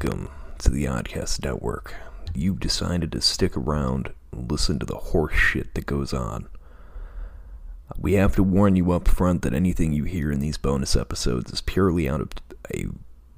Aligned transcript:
Welcome 0.00 0.28
to 0.58 0.70
the 0.70 0.84
Oddcast 0.84 1.42
Network. 1.42 1.96
You've 2.32 2.60
decided 2.60 3.10
to 3.10 3.20
stick 3.20 3.56
around 3.56 4.12
and 4.30 4.48
listen 4.48 4.78
to 4.78 4.86
the 4.86 4.94
horse 4.94 5.34
shit 5.34 5.74
that 5.74 5.86
goes 5.86 6.12
on. 6.12 6.46
We 7.98 8.12
have 8.12 8.36
to 8.36 8.44
warn 8.44 8.76
you 8.76 8.92
up 8.92 9.08
front 9.08 9.42
that 9.42 9.54
anything 9.54 9.92
you 9.92 10.04
hear 10.04 10.30
in 10.30 10.38
these 10.38 10.56
bonus 10.56 10.94
episodes 10.94 11.52
is 11.52 11.60
purely 11.62 12.08
out 12.08 12.20
of 12.20 12.28
a 12.72 12.86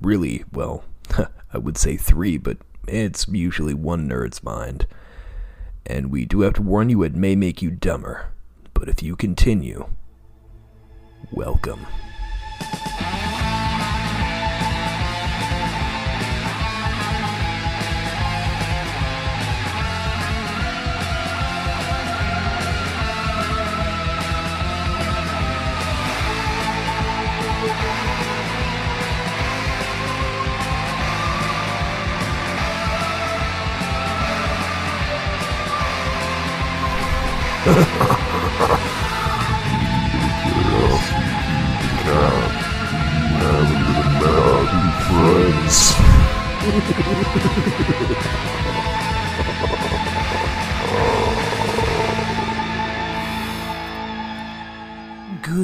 really, 0.00 0.44
well, 0.50 0.84
I 1.52 1.58
would 1.58 1.76
say 1.76 1.98
three, 1.98 2.38
but 2.38 2.56
it's 2.88 3.28
usually 3.28 3.74
one 3.74 4.08
nerd's 4.08 4.42
mind. 4.42 4.86
And 5.84 6.10
we 6.10 6.24
do 6.24 6.40
have 6.40 6.54
to 6.54 6.62
warn 6.62 6.88
you 6.88 7.02
it 7.02 7.14
may 7.14 7.36
make 7.36 7.60
you 7.60 7.70
dumber. 7.70 8.32
But 8.72 8.88
if 8.88 9.02
you 9.02 9.14
continue, 9.14 9.90
welcome. 11.30 11.86
Good 37.66 37.74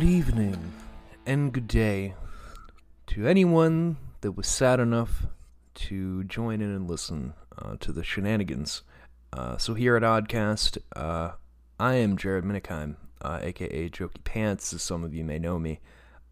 evening 0.03 0.73
and 1.25 1.53
good 1.53 1.69
day 1.69 2.15
to 3.07 3.29
anyone 3.29 3.97
that 4.23 4.33
was 4.33 4.49
sad 4.49 4.81
enough 4.81 5.27
to 5.75 6.25
join 6.25 6.61
in 6.61 6.71
and 6.71 6.89
listen 6.91 7.35
uh, 7.57 7.77
to 7.79 7.93
the 7.93 8.03
shenanigans. 8.03 8.83
Uh, 9.33 9.57
so 9.57 9.75
here 9.75 9.95
at 9.95 10.03
Oddcast, 10.03 10.79
uh, 10.97 11.33
I 11.79 11.95
am 11.95 12.17
Jared 12.17 12.45
Minikheim, 12.45 12.97
uh, 13.21 13.41
aka 13.43 13.89
Jokey 13.89 14.23
Pants, 14.25 14.73
as 14.73 14.83
some 14.83 15.05
of 15.05 15.15
you 15.15 15.25
may 15.25 15.39
know 15.39 15.59
me. 15.59 15.81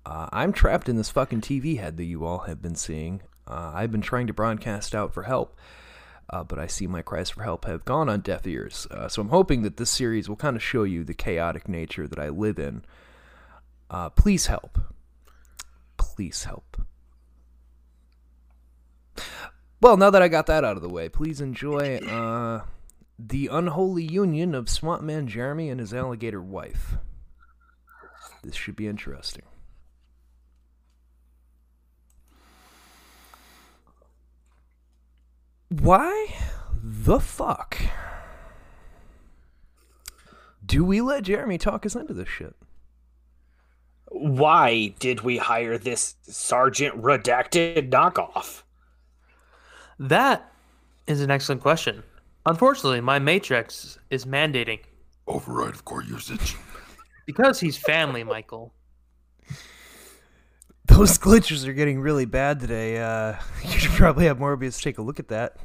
Uh, 0.07 0.29
I'm 0.33 0.53
trapped 0.53 0.89
in 0.89 0.97
this 0.97 1.11
fucking 1.11 1.41
TV 1.41 1.79
head 1.79 1.97
that 1.97 2.05
you 2.05 2.25
all 2.25 2.41
have 2.41 2.63
been 2.63 2.77
seeing. 2.77 3.23
Uh, 3.47 3.73
I've 3.75 3.93
been 3.93 4.01
trying 4.01 4.27
to 4.29 4.33
broadcast 4.33 4.95
out 4.95 5.13
for 5.13 5.25
help, 5.25 5.59
uh, 6.31 6.45
but 6.45 6.59
I 6.59 6.67
see 6.67 6.87
my 6.87 7.03
cries 7.03 7.31
for 7.31 7.43
help 7.43 7.65
have 7.65 7.85
gone 7.85 8.09
on 8.09 8.21
deaf 8.21 8.47
ears. 8.47 8.87
Uh, 8.91 9.09
so 9.09 9.23
I'm 9.23 9.29
hoping 9.29 9.63
that 9.63 9.77
this 9.77 9.91
series 9.91 10.29
will 10.29 10.37
kind 10.37 10.57
of 10.57 10.63
show 10.63 10.85
you 10.85 11.05
the 11.05 11.15
chaotic 11.15 11.69
nature 11.69 12.07
that 12.07 12.19
I 12.19 12.29
live 12.29 12.59
in. 12.59 12.85
Uh, 13.91 14.09
please 14.11 14.47
help. 14.47 14.79
Please 15.97 16.45
help. 16.45 16.81
Well, 19.81 19.97
now 19.97 20.11
that 20.11 20.23
I 20.23 20.29
got 20.29 20.47
that 20.47 20.65
out 20.65 20.77
of 20.77 20.83
the 20.83 20.89
way, 20.89 21.09
please 21.09 21.41
enjoy 21.41 21.99
the 23.29 23.49
unholy 23.49 24.05
union 24.05 24.55
of 24.55 24.69
Swamp 24.69 25.03
Man 25.03 25.27
Jeremy 25.27 25.69
and 25.69 25.81
his 25.81 25.93
alligator 25.93 26.41
wife. 26.41 26.95
This 28.43 28.55
should 28.55 28.77
be 28.77 28.87
interesting. 28.87 29.43
Why 35.69 36.35
the 36.83 37.21
fuck 37.21 37.79
do 40.65 40.85
we 40.85 41.01
let 41.01 41.25
Jeremy 41.25 41.59
talk 41.59 41.85
us 41.85 41.95
into 41.95 42.15
this 42.15 42.29
shit? 42.29 42.57
Why 44.07 44.95
did 44.99 45.21
we 45.21 45.39
hire 45.39 45.79
this 45.79 46.17
Sergeant 46.23 47.01
Redacted 47.01 47.91
knockoff? 47.91 48.63
That 49.99 50.51
is 51.07 51.21
an 51.21 51.31
excellent 51.31 51.61
question. 51.61 52.03
Unfortunately, 52.47 53.01
my 53.01 53.19
matrix 53.19 53.99
is 54.11 54.25
mandating 54.25 54.81
Override 55.27 55.75
of 55.75 55.85
core 55.85 56.03
usage. 56.03 56.57
because 57.27 57.61
he's 57.61 57.77
family, 57.77 58.25
Michael. 58.25 58.73
Those 60.87 61.19
glitches 61.19 61.67
are 61.67 61.73
getting 61.73 62.01
really 62.01 62.25
bad 62.25 62.59
today. 62.59 62.99
Uh, 62.99 63.37
you 63.65 63.79
should 63.79 63.93
probably 63.93 64.25
have 64.25 64.39
Morbius 64.39 64.83
take 64.83 64.99
a 64.99 65.03
look 65.03 65.21
at 65.21 65.29
that. 65.29 65.57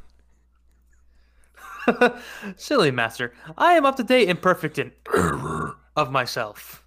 Silly 2.57 2.91
master, 2.91 3.33
I 3.57 3.73
am 3.73 3.85
up 3.85 3.95
to 3.97 4.03
date 4.03 4.29
and 4.29 4.41
perfect 4.41 4.77
in 4.77 4.91
error 5.13 5.77
of 5.95 6.11
myself. 6.11 6.83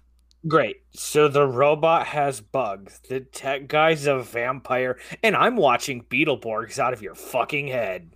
Great. 0.47 0.77
So 0.91 1.27
the 1.27 1.45
robot 1.45 2.07
has 2.07 2.39
bugs. 2.39 3.01
The 3.09 3.19
tech 3.21 3.67
guy's 3.67 4.07
a 4.07 4.19
vampire, 4.19 4.97
and 5.21 5.35
I'm 5.35 5.57
watching 5.57 6.03
Beetleborgs 6.03 6.79
out 6.79 6.93
of 6.93 7.01
your 7.01 7.15
fucking 7.15 7.67
head. 7.67 8.11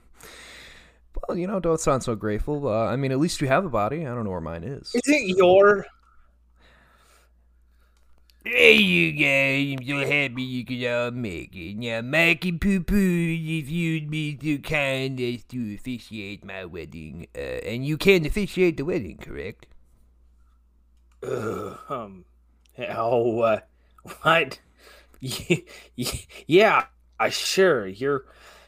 Well, 1.28 1.38
you 1.38 1.48
know, 1.48 1.60
don't 1.60 1.80
sound 1.80 2.04
so 2.04 2.16
grateful. 2.16 2.68
Uh, 2.68 2.86
I 2.86 2.96
mean, 2.96 3.12
at 3.12 3.20
least 3.20 3.40
you 3.40 3.48
have 3.48 3.66
a 3.66 3.70
body. 3.70 4.06
I 4.06 4.14
don't 4.14 4.26
know 4.26 4.32
where 4.32 4.42
mine 4.42 4.64
is. 4.64 4.94
Is 4.94 5.02
it 5.06 5.38
your? 5.38 5.86
Hey, 8.46 8.74
you 8.74 9.14
guys, 9.14 9.80
I'm 9.80 9.88
so 9.88 10.06
happy 10.06 10.42
you 10.42 10.66
could 10.66 10.86
all 10.86 11.12
make 11.12 11.56
it. 11.56 11.78
Now, 11.78 12.02
Mikey 12.02 12.52
Poo 12.54 12.82
Poo 12.82 12.94
if 12.94 13.70
you'd 13.70 14.12
be 14.12 14.38
so 14.38 14.62
kind 14.62 15.18
as 15.22 15.46
to 15.46 15.76
officiate 15.76 16.44
my 16.44 16.66
wedding. 16.66 17.28
Uh, 17.34 17.40
and 17.40 17.86
you 17.86 17.96
can 17.96 18.26
officiate 18.26 18.76
the 18.76 18.84
wedding, 18.84 19.18
correct? 19.18 19.68
Ugh, 21.26 21.78
um. 21.88 22.26
Oh, 22.90 23.40
uh, 23.40 23.60
what? 24.22 24.60
yeah, 26.46 26.86
I 27.18 27.30
sure. 27.30 27.88
You're, 27.88 28.26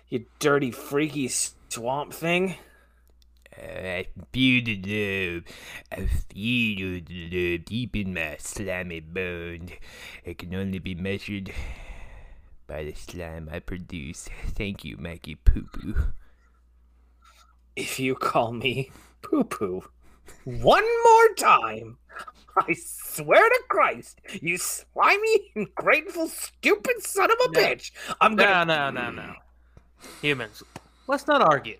you 0.07 0.25
dirty, 0.39 0.71
freaky 0.71 1.27
swamp 1.75 2.13
thing. 2.13 2.55
Uh, 3.57 4.01
I 4.01 4.07
feel 4.31 4.63
the 4.63 4.75
love. 4.83 5.43
I 5.91 6.07
feel 6.07 7.01
the 7.05 7.29
love 7.31 7.65
deep 7.65 7.95
in 7.95 8.13
my 8.13 8.35
slimy 8.39 8.99
bones. 9.01 9.71
It 10.23 10.37
can 10.37 10.53
only 10.55 10.79
be 10.79 10.95
measured 10.95 11.51
by 12.67 12.83
the 12.83 12.93
slime 12.93 13.49
I 13.51 13.59
produce. 13.59 14.29
Thank 14.55 14.83
you, 14.85 14.97
Mikey 14.97 15.35
Poo 15.35 15.67
Poo. 15.73 15.95
If 17.75 17.99
you 17.99 18.15
call 18.15 18.53
me 18.53 18.89
poo 19.21 19.43
poo 19.43 19.83
one 20.45 20.85
more 21.03 21.33
time, 21.37 21.97
I 22.57 22.73
swear 22.73 23.47
to 23.49 23.59
Christ, 23.69 24.21
you 24.41 24.57
slimy, 24.57 25.51
ungrateful, 25.55 26.29
stupid 26.29 27.03
son 27.03 27.29
of 27.31 27.37
a 27.47 27.51
No. 27.51 27.59
bitch, 27.59 27.91
I'm 28.21 28.35
gonna. 28.37 28.65
No, 28.65 28.89
no, 28.91 29.11
no, 29.11 29.11
no. 29.11 29.33
Humans, 30.21 30.63
let's 31.07 31.27
not 31.27 31.41
argue. 31.41 31.77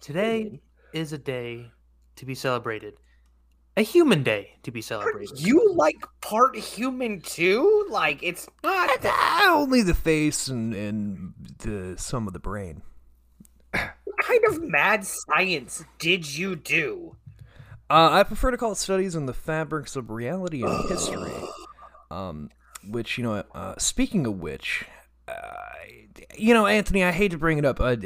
Today 0.00 0.60
is 0.92 1.12
a 1.12 1.18
day 1.18 1.70
to 2.16 2.26
be 2.26 2.34
celebrated. 2.34 2.94
A 3.76 3.82
human 3.82 4.22
day 4.22 4.54
to 4.62 4.70
be 4.70 4.78
Are 4.78 4.82
celebrated. 4.82 5.40
you 5.40 5.72
like 5.74 5.96
part 6.20 6.56
human 6.56 7.20
too? 7.20 7.86
Like 7.90 8.22
it's 8.22 8.46
not. 8.62 9.00
that- 9.02 9.46
only 9.52 9.82
the 9.82 9.94
face 9.94 10.46
and, 10.48 10.72
and 10.74 11.34
the 11.58 11.94
some 11.98 12.26
of 12.28 12.32
the 12.32 12.38
brain. 12.38 12.82
What 13.72 14.18
kind 14.22 14.40
of 14.48 14.62
mad 14.62 15.04
science 15.04 15.84
did 15.98 16.36
you 16.36 16.54
do? 16.54 17.16
Uh, 17.90 18.10
I 18.12 18.22
prefer 18.22 18.50
to 18.52 18.56
call 18.56 18.72
it 18.72 18.76
studies 18.78 19.14
in 19.16 19.26
the 19.26 19.34
fabrics 19.34 19.96
of 19.96 20.10
reality 20.10 20.62
and 20.62 20.88
history. 20.88 21.32
Um, 22.10 22.50
which 22.88 23.18
you 23.18 23.24
know, 23.24 23.42
uh, 23.54 23.74
speaking 23.78 24.26
of 24.26 24.38
which, 24.40 24.84
uh, 25.26 25.32
you 26.36 26.54
know, 26.54 26.66
Anthony, 26.66 27.02
I 27.02 27.10
hate 27.10 27.32
to 27.32 27.38
bring 27.38 27.58
it 27.58 27.64
up. 27.64 27.80
Uh, 27.80 27.96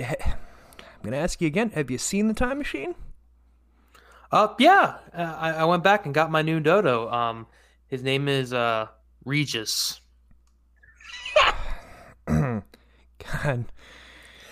I'm 0.98 1.04
gonna 1.04 1.16
ask 1.22 1.40
you 1.40 1.46
again. 1.46 1.70
Have 1.70 1.90
you 1.90 1.98
seen 1.98 2.28
the 2.28 2.34
time 2.34 2.58
machine? 2.58 2.94
Uh, 4.30 4.48
yeah, 4.58 4.96
uh, 5.14 5.36
I, 5.38 5.52
I 5.52 5.64
went 5.64 5.82
back 5.82 6.04
and 6.04 6.14
got 6.14 6.30
my 6.30 6.42
new 6.42 6.60
dodo. 6.60 7.10
Um, 7.10 7.46
his 7.86 8.02
name 8.02 8.28
is 8.28 8.52
uh 8.52 8.88
Regis. 9.24 10.00
God, 12.26 12.62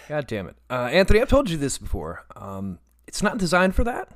God 0.09 0.27
damn 0.27 0.49
it, 0.49 0.57
uh, 0.71 0.89
Anthony. 0.93 1.21
I've 1.21 1.29
told 1.29 1.51
you 1.51 1.57
this 1.57 1.79
before. 1.79 2.25
Um, 2.37 2.79
it's 3.07 3.23
not 3.23 3.39
designed 3.39 3.75
for 3.75 3.85
that. 3.85 4.11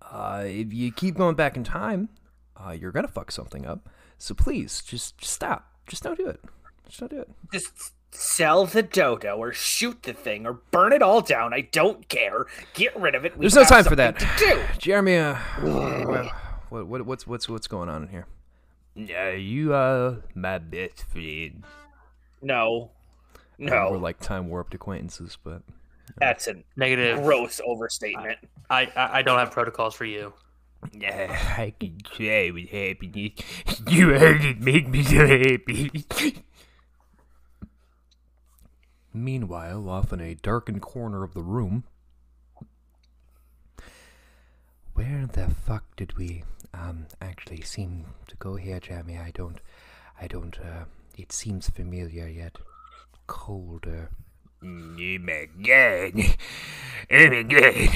Uh, 0.00 0.44
if 0.46 0.72
you 0.72 0.92
keep 0.92 1.16
going 1.16 1.34
back 1.34 1.56
in 1.56 1.64
time, 1.64 2.08
uh, 2.56 2.70
you're 2.70 2.92
gonna 2.92 3.08
fuck 3.08 3.30
something 3.32 3.66
up. 3.66 3.88
So 4.16 4.34
please, 4.34 4.82
just, 4.82 5.18
just 5.18 5.32
stop. 5.32 5.72
Just 5.88 6.02
don't 6.02 6.16
do 6.16 6.28
it. 6.28 6.40
Just 6.86 7.00
don't 7.00 7.10
do 7.10 7.20
it. 7.20 7.28
Just 7.52 7.93
sell 8.14 8.64
the 8.66 8.82
dodo 8.82 9.36
or 9.36 9.52
shoot 9.52 10.02
the 10.04 10.12
thing 10.12 10.46
or 10.46 10.54
burn 10.70 10.92
it 10.92 11.02
all 11.02 11.20
down. 11.20 11.52
I 11.52 11.62
don't 11.62 12.08
care. 12.08 12.46
Get 12.74 12.94
rid 12.98 13.14
of 13.14 13.24
it. 13.24 13.36
We 13.36 13.42
There's 13.42 13.54
no 13.54 13.64
time 13.64 13.84
for 13.84 13.96
that. 13.96 14.20
something 14.20 14.48
To 14.48 14.54
do. 14.54 14.62
Jeremy, 14.78 15.16
uh, 15.18 15.34
what, 15.60 16.26
what, 16.70 16.86
what, 16.86 17.06
what's, 17.06 17.26
what's, 17.26 17.48
what's 17.48 17.66
going 17.66 17.88
on 17.88 18.02
in 18.04 18.08
here? 18.08 18.26
Uh, 18.96 19.30
you, 19.32 19.74
uh, 19.74 20.16
my 20.34 20.58
best 20.58 21.04
friend. 21.10 21.64
No. 22.40 22.90
No, 23.58 23.90
We're 23.92 23.98
like 23.98 24.18
time 24.18 24.48
warped 24.48 24.74
acquaintances, 24.74 25.38
but 25.42 25.62
that's 26.18 26.48
a 26.48 26.56
Negative. 26.76 27.22
gross 27.22 27.60
overstatement. 27.64 28.38
I, 28.68 28.90
I 28.96 29.18
I 29.18 29.22
don't 29.22 29.38
have 29.38 29.52
protocols 29.52 29.94
for 29.94 30.04
you. 30.04 30.32
Yeah, 30.92 31.30
I 31.56 31.72
can 31.78 31.98
try 32.04 32.50
with 32.50 32.68
happiness. 32.70 33.32
You 33.88 34.08
heard 34.08 34.44
it 34.44 34.60
make 34.60 34.88
me 34.88 35.04
so 35.04 35.24
happy. 35.26 36.04
Meanwhile, 39.16 39.88
off 39.88 40.12
in 40.12 40.20
a 40.20 40.34
darkened 40.34 40.82
corner 40.82 41.22
of 41.22 41.34
the 41.34 41.42
room. 41.42 41.84
Where 44.94 45.26
the 45.32 45.48
fuck 45.50 45.84
did 45.96 46.16
we 46.18 46.42
um 46.72 47.06
actually 47.20 47.62
seem 47.62 48.06
to 48.26 48.36
go 48.36 48.56
here, 48.56 48.80
Jeremy? 48.80 49.18
I 49.18 49.30
don't 49.30 49.60
I 50.20 50.26
don't 50.26 50.58
uh 50.58 50.84
it 51.16 51.30
seems 51.32 51.70
familiar 51.70 52.26
yet 52.26 52.58
colder. 53.28 54.10
Oh 54.62 54.66
my 54.66 55.46
god. 55.62 56.36
Oh 57.10 57.28
my 57.28 57.42
god. 57.42 57.90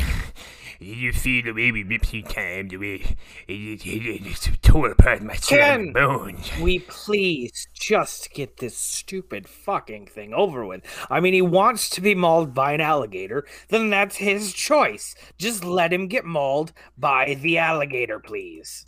You 0.81 1.13
feel 1.13 1.45
the 1.45 1.53
way 1.53 1.73
we 1.73 1.83
ripped 1.83 2.07
through 2.07 2.23
time, 2.23 2.69
the 2.69 2.77
way 2.77 3.17
it, 3.49 3.85
it, 3.85 3.87
it, 3.87 4.27
it 4.27 4.63
tore 4.63 4.93
apart 4.93 5.23
my 5.23 5.35
soul 5.35 5.59
Ken! 5.59 5.81
and 5.81 5.95
bones. 5.95 6.53
we 6.61 6.79
please 6.79 7.67
just 7.75 8.33
get 8.33 8.59
this 8.59 8.77
stupid 8.77 9.49
fucking 9.49 10.07
thing 10.07 10.33
over 10.33 10.65
with? 10.65 10.83
I 11.11 11.19
mean, 11.19 11.35
he 11.35 11.43
wants 11.43 11.91
to 11.91 12.01
be 12.01 12.15
mauled 12.15 12.55
by 12.55 12.75
an 12.75 12.81
alligator, 12.81 13.45
then 13.71 13.91
that's 13.91 14.17
his 14.17 14.53
choice. 14.53 15.17
Just 15.37 15.65
let 15.65 15.93
him 15.93 16.07
get 16.07 16.25
mauled 16.25 16.73
by 16.97 17.35
the 17.35 17.59
alligator, 17.59 18.21
please. 18.21 18.87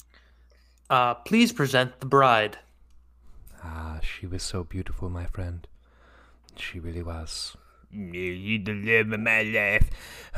Uh, 0.89 1.15
please 1.15 1.53
present 1.53 1.99
the 1.99 2.07
bride. 2.07 2.59
Ah, 3.65 3.99
she 4.01 4.27
was 4.27 4.45
so 4.45 4.63
beautiful, 4.63 5.09
my 5.09 5.27
friend. 5.27 5.67
She 6.57 6.79
really 6.79 7.03
was. 7.03 7.57
You 7.93 8.59
of 9.01 9.21
my 9.21 9.43
life. 9.43 9.91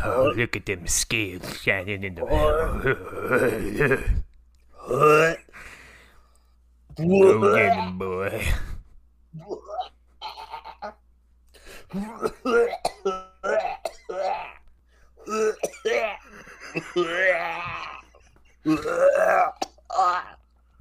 Oh, 0.02 0.32
look 0.34 0.56
at 0.56 0.64
them 0.66 0.86
scales 0.86 1.60
shining 1.60 2.02
in 2.02 2.14
the. 2.14 2.24
Go 6.96 7.54
get 7.54 7.76
him, 7.76 7.98
boy. 7.98 8.44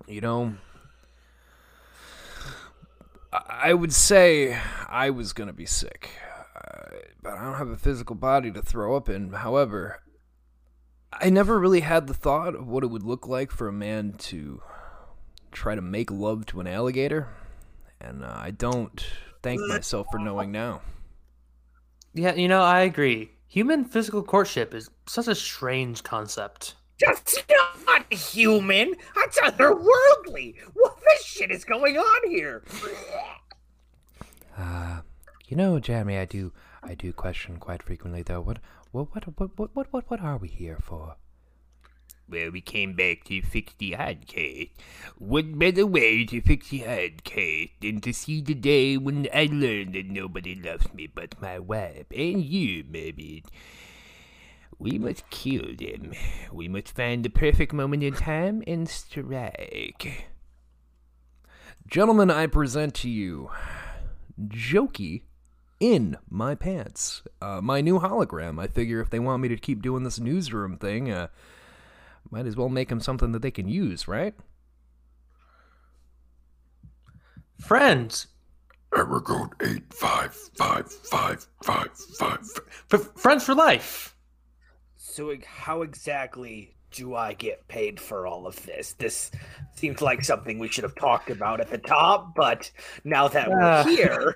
You 0.08 0.22
know, 0.22 0.54
I 3.32 3.74
would 3.74 3.94
say 3.94 4.58
I 4.88 5.10
was 5.10 5.34
gonna 5.34 5.54
be 5.54 5.66
sick, 5.66 6.10
but 7.22 7.34
I 7.34 7.44
don't 7.44 7.56
have 7.56 7.70
a 7.70 7.78
physical 7.78 8.16
body 8.16 8.52
to 8.52 8.62
throw 8.62 8.96
up 8.96 9.10
in. 9.10 9.32
However, 9.32 10.02
I 11.14 11.30
never 11.30 11.60
really 11.60 11.82
had 11.82 12.08
the 12.08 12.14
thought 12.14 12.56
of 12.56 12.68
what 12.68 12.84
it 12.84 12.88
would 12.88 13.04
look 13.04 13.28
like 13.28 13.52
for 13.52 13.68
a 13.68 13.74
man 13.74 14.14
to 14.20 14.62
try 15.52 15.76
to 15.76 15.82
make 15.82 16.10
love 16.10 16.46
to 16.48 16.62
an 16.62 16.68
alligator, 16.68 17.30
and 18.00 18.24
uh, 18.24 18.34
I 18.34 18.52
don't 18.52 19.06
thank 19.44 19.60
myself 19.68 20.08
for 20.12 20.20
knowing 20.20 20.52
now. 20.52 20.82
Yeah, 22.14 22.34
you 22.34 22.48
know, 22.48 22.62
I 22.62 22.82
agree. 22.82 23.32
Human 23.48 23.86
physical 23.86 24.24
courtship 24.24 24.74
is 24.74 24.90
such 25.08 25.28
a 25.28 25.36
strange 25.36 26.04
concept. 26.04 26.76
That's 27.00 27.38
not 27.86 28.14
human. 28.14 28.94
That's 29.16 29.40
otherworldly. 29.40 30.56
What 30.74 30.98
the 30.98 31.24
shit 31.24 31.52
is 31.52 31.66
going 31.66 31.98
on 31.98 32.30
here? 32.30 32.64
Uh, 34.58 35.02
you 35.48 35.58
know, 35.58 35.80
Jeremy, 35.80 36.18
I 36.18 36.26
do, 36.26 36.54
I 36.84 36.96
do 36.96 37.14
question 37.14 37.58
quite 37.58 37.84
frequently, 37.84 38.24
though. 38.24 38.42
What, 38.42 38.60
what, 38.92 39.14
what, 39.14 39.26
what, 39.38 39.58
what, 39.58 39.76
what, 39.76 39.88
what, 39.92 40.10
what 40.10 40.22
are 40.22 40.38
we 40.38 40.48
here 40.48 40.80
for? 40.82 41.16
Well, 42.28 42.52
we 42.52 42.62
came 42.62 42.94
back 42.94 43.26
to 43.26 43.42
fix 43.42 43.74
the 43.78 43.92
hard 43.92 44.26
case. 44.26 44.70
What 45.18 45.60
better 45.60 45.86
way 45.86 46.26
to 46.26 46.42
fix 46.42 46.70
the 46.70 46.80
hard 46.80 47.24
case 47.24 47.72
than 47.82 48.00
to 48.02 48.14
see 48.14 48.42
the 48.42 48.54
day 48.54 48.96
when 48.98 49.28
I 49.34 49.50
learn 49.52 49.92
that 49.92 50.06
nobody 50.06 50.56
loves 50.56 50.94
me 50.94 51.08
but 51.08 51.42
my 51.42 51.60
wife 51.60 52.06
and 52.16 52.42
you, 52.42 52.86
maybe. 52.90 53.44
We 54.80 54.98
must 54.98 55.30
kill 55.30 55.76
them. 55.78 56.14
We 56.52 56.68
must 56.68 56.96
find 56.96 57.24
the 57.24 57.30
perfect 57.30 57.74
moment 57.74 58.02
in 58.02 58.14
time 58.14 58.64
and 58.66 58.88
strike. 58.88 60.30
Gentlemen, 61.86 62.32
I 62.32 62.48
present 62.48 62.96
to 62.96 63.10
you 63.10 63.52
Jokey 64.48 65.24
in 65.82 66.16
my 66.30 66.56
pants. 66.56 67.24
Uh, 67.42 67.60
my 67.60 67.82
new 67.82 68.00
hologram. 68.00 68.62
I 68.62 68.68
figure 68.68 69.02
if 69.02 69.10
they 69.10 69.20
want 69.20 69.42
me 69.42 69.50
to 69.50 69.58
keep 69.58 69.82
doing 69.82 70.04
this 70.04 70.20
newsroom 70.20 70.78
thing, 70.78 71.12
uh, 71.12 71.28
might 72.30 72.46
as 72.46 72.56
well 72.56 72.70
make 72.70 72.88
them 72.88 73.02
something 73.02 73.34
that 73.34 73.42
they 73.42 73.52
can 73.52 73.68
use, 73.68 74.08
right? 74.08 74.36
Friends, 77.60 78.28
Error 78.96 79.22
code 79.22 79.50
eight 79.62 79.94
five 79.94 80.34
five 80.58 80.92
five 80.92 81.48
five 81.64 81.90
five. 82.18 82.48
F- 82.92 83.12
friends 83.16 83.44
for 83.44 83.56
life. 83.56 84.16
So, 84.98 85.34
how 85.46 85.82
exactly 85.82 86.76
do 86.92 87.16
I 87.16 87.34
get 87.34 87.68
paid 87.68 88.00
for 88.00 88.28
all 88.28 88.46
of 88.48 88.64
this? 88.66 88.94
This 88.94 89.32
seems 89.76 90.02
like 90.02 90.24
something 90.24 90.60
we 90.60 90.68
should 90.68 90.84
have 90.84 90.96
talked 90.96 91.30
about 91.30 91.60
at 91.62 91.70
the 91.70 91.78
top, 91.78 92.36
but 92.36 92.70
now 93.04 93.28
that 93.30 93.50
we're 93.50 93.62
Ah. 93.62 93.84
here, 93.84 94.36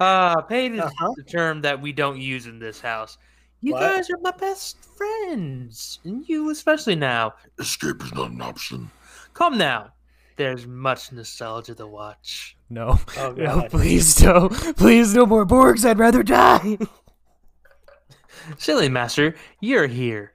Uh, 0.00 0.40
paid 0.48 0.72
is 0.72 0.80
Uh-huh. 0.80 1.12
the 1.16 1.22
term 1.24 1.60
that 1.62 1.80
we 1.80 1.92
don't 1.92 2.18
use 2.18 2.46
in 2.46 2.58
this 2.58 2.80
house. 2.80 3.18
You 3.60 3.72
What? 3.74 3.80
guys 3.80 4.10
are 4.10 4.18
my 4.22 4.32
best 4.32 4.76
friends, 4.96 6.00
and 6.04 6.28
you 6.28 6.50
especially 6.50 6.96
now. 6.96 7.34
Escape 7.58 8.02
is 8.02 8.12
not 8.12 8.30
an 8.32 8.42
option. 8.42 8.90
Come 9.34 9.56
now. 9.56 9.92
There's 10.36 10.66
much 10.66 11.12
nostalgia 11.12 11.74
to 11.76 11.86
watch. 11.86 12.56
No. 12.70 12.98
Oh, 13.18 13.30
no, 13.36 13.68
please 13.68 14.14
don't. 14.16 14.50
Please, 14.76 15.14
no 15.14 15.26
more 15.26 15.46
Borgs. 15.46 15.84
I'd 15.88 15.98
rather 15.98 16.22
die. 16.22 16.78
Silly 18.58 18.88
master, 18.88 19.36
you're 19.60 19.86
here 19.86 20.32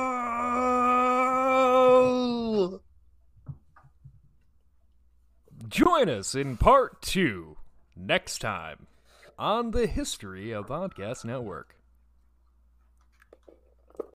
Join 5.67 6.07
us 6.09 6.35
in 6.35 6.57
part 6.57 7.01
two 7.01 7.57
next 7.95 8.39
time 8.39 8.87
on 9.39 9.71
the 9.71 9.87
History 9.87 10.51
of 10.51 10.67
Podcast 10.67 11.25
Network. 11.25 11.75